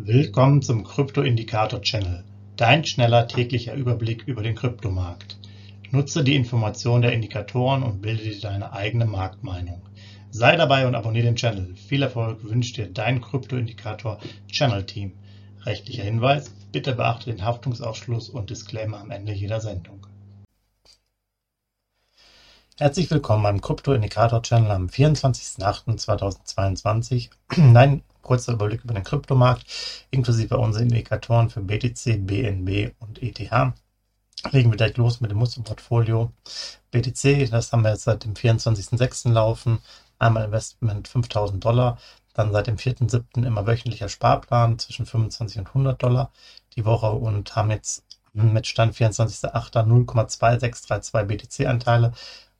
[0.00, 2.22] Willkommen zum Krypto-Indikator-Channel,
[2.56, 5.36] dein schneller täglicher Überblick über den Kryptomarkt.
[5.90, 9.82] Nutze die Informationen der Indikatoren und bilde dir deine eigene Marktmeinung.
[10.30, 11.74] Sei dabei und abonniere den Channel.
[11.74, 15.14] Viel Erfolg wünscht dir dein Krypto-Indikator-Channel-Team.
[15.66, 20.06] Rechtlicher Hinweis, bitte beachte den Haftungsausschluss und Disclaimer am Ende jeder Sendung.
[22.78, 27.30] Herzlich willkommen beim Krypto-Indikator-Channel am 24.08.2022.
[27.74, 29.64] Dein kurzer Überblick über den Kryptomarkt,
[30.10, 33.38] inklusive unserer Indikatoren für BTC, BNB und ETH.
[34.52, 36.30] Legen wir direkt los mit dem Musterportfolio.
[36.90, 39.32] BTC, das haben wir jetzt seit dem 24.06.
[39.32, 39.78] laufen.
[40.18, 41.98] Einmal Investment 5000 Dollar,
[42.34, 43.46] dann seit dem 4.07.
[43.46, 46.30] immer wöchentlicher Sparplan zwischen 25 und 100 Dollar
[46.76, 49.86] die Woche und haben jetzt mit Stand 24.08.
[49.86, 52.12] 0,2632 BTC-Anteile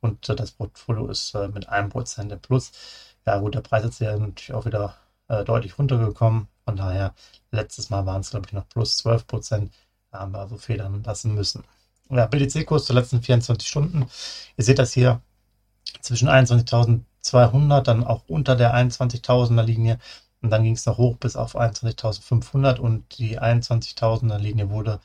[0.00, 2.72] und das Portfolio ist äh, mit einem Prozent im Plus.
[3.26, 4.94] Ja gut, der Preis ist ja natürlich auch wieder
[5.28, 6.48] äh, deutlich runtergekommen.
[6.64, 7.14] Von daher,
[7.50, 9.72] letztes Mal waren es, glaube ich, noch plus 12 Prozent.
[10.10, 11.64] Da haben wir also federn lassen müssen.
[12.10, 14.06] Ja, BTC-Kurs zur letzten 24 Stunden.
[14.56, 15.20] Ihr seht das hier
[16.00, 19.98] zwischen 21.200, dann auch unter der 21.000er Linie.
[20.42, 25.00] Und dann ging es noch hoch bis auf 21.500 und die 21.000er Linie wurde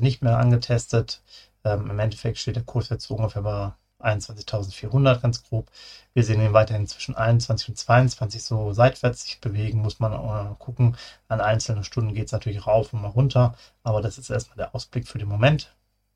[0.00, 1.22] nicht mehr angetestet.
[1.64, 5.70] Ähm, Im Endeffekt steht der Kurs jetzt so ungefähr bei 21.400 ganz grob.
[6.14, 10.96] Wir sehen ihn weiterhin zwischen 21 und 22 so seitwärts sich bewegen, muss man gucken.
[11.28, 14.74] An einzelnen Stunden geht es natürlich rauf und mal runter, aber das ist erstmal der
[14.74, 15.74] Ausblick für den Moment.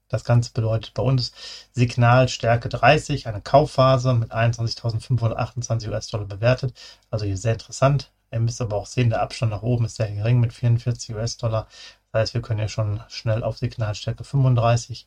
[0.08, 1.32] Das Ganze bedeutet bei uns
[1.72, 6.74] Signalstärke 30, eine Kaufphase mit 21.528 US-Dollar bewertet.
[7.10, 8.12] Also hier sehr interessant.
[8.30, 11.66] Ihr müsst aber auch sehen, der Abstand nach oben ist sehr gering mit 44 US-Dollar.
[12.12, 15.06] Das heißt, wir können ja schon schnell auf Signalstärke 35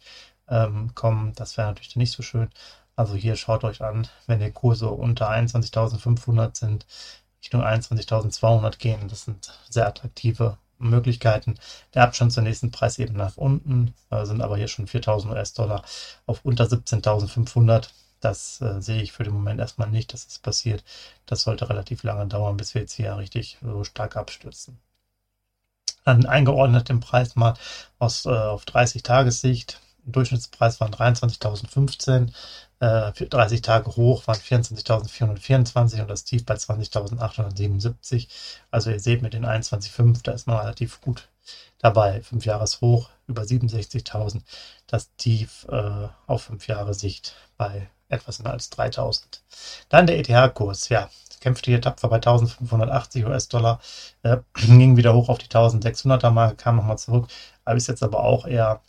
[0.50, 1.34] ähm, kommen.
[1.36, 2.50] Das wäre natürlich nicht so schön.
[2.96, 6.86] Also hier schaut euch an, wenn die Kurse unter 21.500 sind,
[7.42, 9.08] Richtung 21.200 gehen.
[9.08, 11.56] Das sind sehr attraktive Möglichkeiten.
[11.94, 15.84] Der Abstand zur nächsten Preisebene nach unten äh, sind aber hier schon 4.000 US-Dollar
[16.26, 17.90] auf unter 17.500.
[18.20, 20.84] Das äh, sehe ich für den Moment erstmal nicht, dass es das passiert.
[21.26, 24.80] Das sollte relativ lange dauern, bis wir jetzt hier richtig so stark abstürzen.
[26.06, 27.56] Dann eingeordnet den Preis mal
[28.00, 29.82] aus, äh, auf 30 Tagessicht.
[30.06, 32.32] Durchschnittspreis waren 23.015,
[32.80, 38.28] äh, 30 Tage hoch waren 24.424 und das Tief bei 20.877.
[38.72, 41.30] Also ihr seht mit den 21,5, da ist man relativ gut
[41.80, 42.22] dabei.
[42.22, 44.42] Fünf Jahres hoch über 67.000,
[44.88, 49.22] das Tief äh, auf fünf Jahre Sicht bei etwas mehr als 3.000.
[49.90, 53.80] Dann der ETH-Kurs, ja, kämpfte hier tapfer bei 1.580 US-Dollar,
[54.24, 57.28] äh, ging wieder hoch auf die 1.600er Marke, kam nochmal zurück,
[57.64, 58.82] aber ist jetzt aber auch eher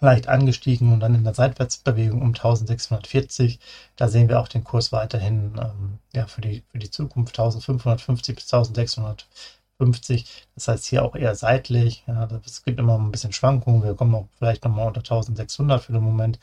[0.00, 3.58] leicht angestiegen und dann in der Seitwärtsbewegung um 1640.
[3.96, 8.36] Da sehen wir auch den Kurs weiterhin ähm, ja, für, die, für die Zukunft 1550
[8.36, 10.46] bis 1650.
[10.54, 12.04] Das heißt hier auch eher seitlich.
[12.06, 13.82] Ja, es gibt immer ein bisschen Schwankungen.
[13.82, 16.38] Wir kommen auch vielleicht nochmal unter 1600 für den Moment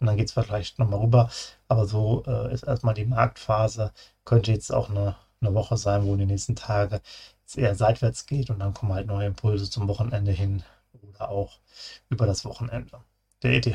[0.00, 1.30] und dann geht es vielleicht nochmal rüber.
[1.68, 3.92] Aber so äh, ist erstmal die Marktphase.
[4.24, 7.00] Könnte jetzt auch eine, eine Woche sein, wo in den nächsten Tagen
[7.46, 10.62] es eher seitwärts geht und dann kommen halt neue Impulse zum Wochenende hin
[11.20, 11.58] auch
[12.08, 13.00] über das Wochenende.
[13.42, 13.66] Der ETH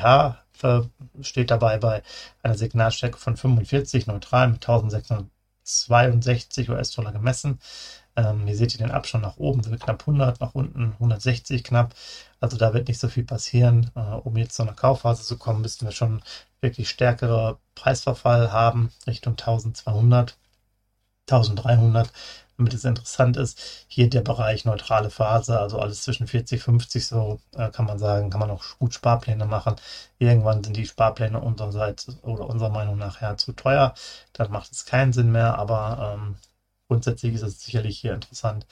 [0.63, 0.81] äh,
[1.22, 2.03] steht dabei bei
[2.44, 7.59] einer Signalstärke von 45 neutral mit 1662 US-Dollar gemessen.
[8.16, 11.96] Ähm, hier seht ihr den Abstand nach oben, sind knapp 100, nach unten 160 knapp.
[12.40, 13.91] Also da wird nicht so viel passieren.
[13.96, 16.22] Äh, um jetzt zu einer Kaufphase zu kommen, müssten wir schon
[16.59, 20.38] wirklich stärkere Preisverfall haben, Richtung 1200,
[21.29, 22.12] 1300
[22.57, 23.85] damit es interessant ist.
[23.88, 28.29] Hier der Bereich neutrale Phase, also alles zwischen 40, 50 so, äh, kann man sagen,
[28.29, 29.75] kann man auch gut Sparpläne machen.
[30.19, 33.94] Irgendwann sind die Sparpläne unsererseits oder unserer Meinung nach ja zu teuer.
[34.34, 36.35] Dann macht es keinen Sinn mehr, aber ähm,
[36.88, 38.66] grundsätzlich ist es sicherlich hier interessant,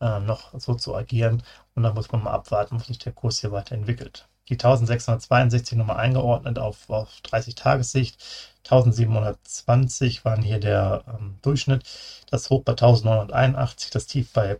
[0.00, 1.42] äh, noch so zu agieren.
[1.74, 4.28] Und dann muss man mal abwarten, wo sich der Kurs hier weiterentwickelt.
[4.48, 8.22] Die 1662 nochmal eingeordnet auf, auf 30 Tagessicht.
[8.64, 11.84] 1720 waren hier der ähm, Durchschnitt,
[12.30, 14.58] das Hoch bei 1981, das Tief bei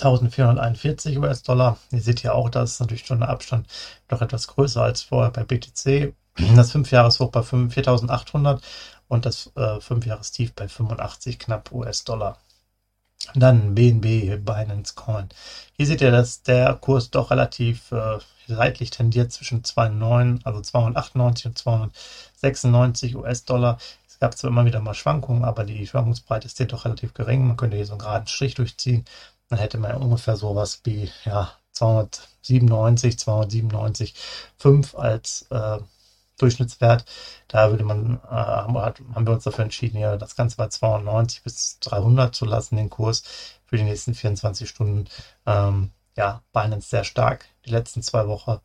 [0.00, 1.78] 1441 US-Dollar.
[1.90, 3.66] Ihr seht hier auch, da ist natürlich schon der Abstand
[4.10, 6.14] noch etwas größer als vorher bei BTC.
[6.54, 8.62] Das 5-Jahres-Hoch bei 4800
[9.08, 12.38] und das äh, 5-Jahres-Tief bei 85 knapp US-Dollar.
[13.34, 15.28] Dann BNB, Binance Coin.
[15.76, 21.46] Hier seht ihr, dass der Kurs doch relativ äh, seitlich tendiert zwischen 2,9, also 298
[21.46, 23.78] und 296 US-Dollar.
[24.08, 27.46] Es gab zwar immer wieder mal Schwankungen, aber die Schwankungsbreite ist hier doch relativ gering.
[27.46, 29.04] Man könnte hier so einen geraden Strich durchziehen.
[29.48, 34.14] Dann hätte man ungefähr sowas wie ja, 297, 297,
[34.58, 35.78] 5 als äh,
[36.38, 37.04] Durchschnittswert.
[37.48, 41.78] Da würde man, äh, haben wir uns dafür entschieden, ja, das Ganze bei 290 bis
[41.80, 43.22] 300 zu lassen, den Kurs
[43.64, 45.08] für die nächsten 24 Stunden.
[45.46, 48.58] Ähm, ja, Binance sehr stark die letzten zwei Wochen.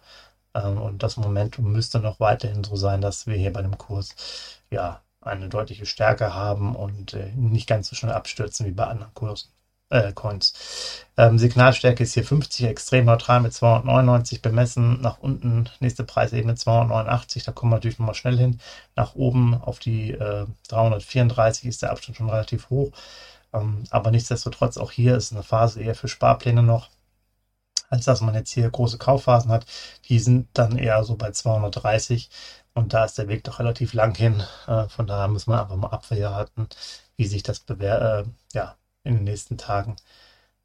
[0.54, 4.16] Ähm, und das Momentum müsste noch weiterhin so sein, dass wir hier bei dem Kurs
[4.72, 9.14] ja eine deutliche Stärke haben und äh, nicht ganz so schnell abstürzen wie bei anderen
[9.14, 9.52] Kursen
[9.92, 10.54] äh, Coins.
[11.18, 15.02] Ähm, Signalstärke ist hier 50, extrem neutral mit 299 bemessen.
[15.02, 18.60] Nach unten, nächste Preisebene 289, da kommen wir natürlich nochmal schnell hin.
[18.96, 22.92] Nach oben auf die äh, 334 ist der Abstand schon relativ hoch.
[23.54, 26.90] Ähm, aber nichtsdestotrotz, auch hier ist eine Phase eher für Sparpläne noch
[27.90, 29.66] als dass man jetzt hier große Kaufphasen hat.
[30.08, 32.30] Die sind dann eher so bei 230
[32.74, 34.44] und da ist der Weg doch relativ lang hin.
[34.68, 36.70] Äh, von daher muss man einfach mal abwarten,
[37.18, 39.96] wie sich das bewer äh, ja, in den nächsten Tagen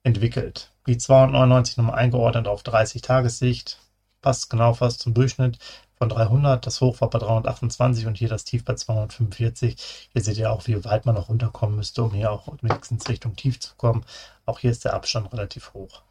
[0.02, 0.70] entwickelt.
[0.86, 3.78] Die 299 nochmal eingeordnet auf 30 Tagessicht,
[4.22, 5.58] passt genau fast zum Durchschnitt
[5.98, 6.66] von 300.
[6.66, 10.08] Das Hoch war bei 328 und hier das Tief bei 245.
[10.12, 13.36] Hier seht ihr auch, wie weit man noch runterkommen müsste, um hier auch wenigstens Richtung
[13.36, 14.04] Tief zu kommen.
[14.44, 16.02] Auch hier ist der Abstand relativ hoch.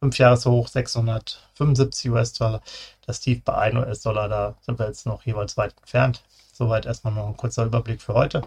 [0.00, 2.60] 5 Jahreshoch 675 US-Dollar.
[3.06, 6.22] Das Tief bei 1 US-Dollar, da sind wir jetzt noch jeweils weit entfernt.
[6.52, 8.42] Soweit erstmal noch ein kurzer Überblick für heute.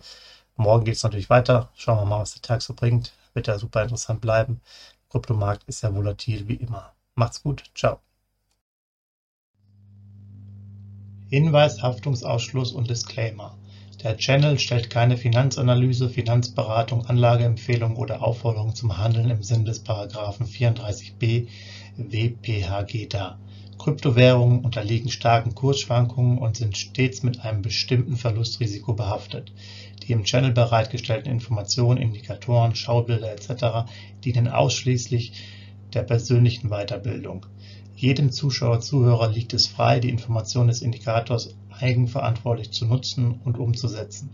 [0.59, 1.69] Morgen geht es natürlich weiter.
[1.73, 3.13] Schauen wir mal, was der Tag so bringt.
[3.33, 4.59] Wird ja super interessant bleiben.
[5.09, 6.91] Kryptomarkt ist ja volatil wie immer.
[7.15, 7.63] Macht's gut.
[7.75, 8.01] Ciao.
[11.29, 13.57] Hinweis, Haftungsausschluss und Disclaimer.
[14.03, 20.45] Der Channel stellt keine Finanzanalyse, Finanzberatung, Anlageempfehlung oder Aufforderung zum Handeln im Sinne des Paragraphen
[20.45, 21.47] 34b
[21.95, 23.39] WPHG dar.
[23.79, 29.51] Kryptowährungen unterliegen starken Kursschwankungen und sind stets mit einem bestimmten Verlustrisiko behaftet.
[30.03, 33.89] Die im Channel bereitgestellten Informationen, Indikatoren, Schaubilder etc.
[34.23, 35.33] dienen ausschließlich
[35.93, 37.45] der persönlichen Weiterbildung.
[37.95, 44.29] Jedem Zuschauer/Zuhörer liegt es frei, die Informationen des Indikators eigenverantwortlich zu nutzen und umzusetzen.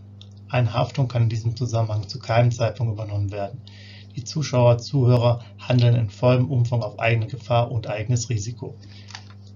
[0.48, 3.60] Eine Haftung kann in diesem Zusammenhang zu keinem Zeitpunkt übernommen werden.
[4.14, 8.76] Die Zuschauer/Zuhörer handeln in vollem Umfang auf eigene Gefahr und eigenes Risiko.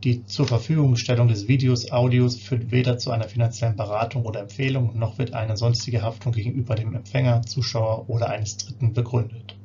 [0.02, 5.34] Die Zurverfügungstellung des Videos, Audios führt weder zu einer finanziellen Beratung oder Empfehlung, noch wird
[5.34, 9.56] eine sonstige Haftung gegenüber dem Empfänger, Zuschauer oder eines Dritten begründet.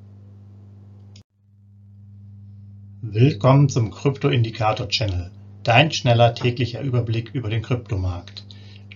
[3.01, 5.31] Willkommen zum Krypto-Indikator-Channel,
[5.63, 8.45] dein schneller täglicher Überblick über den Kryptomarkt.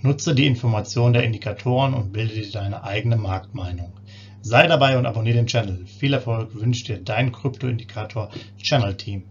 [0.01, 3.93] Nutze die Informationen der Indikatoren und bilde dir deine eigene Marktmeinung.
[4.41, 5.85] Sei dabei und abonniere den Channel.
[5.85, 9.23] Viel Erfolg wünscht dir dein Krypto-Indikator Channel Team.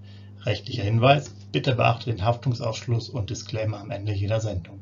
[0.46, 4.77] Rechtlicher Hinweis: Bitte beachte den Haftungsausschluss und Disclaimer am Ende jeder Sendung.